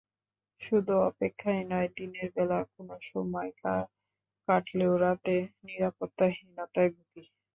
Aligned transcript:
শুধু 0.61 0.93
অপেক্ষাই 1.09 1.61
নয়, 1.65 1.89
দিনের 1.97 2.27
বেলা 2.35 2.59
কোনো 2.67 2.93
রকম 2.97 3.33
কাটলেও 4.47 4.93
রাতে 4.97 5.35
নিরাপত্তাহীনতায় 5.65 6.91
ভুগি। 6.95 7.23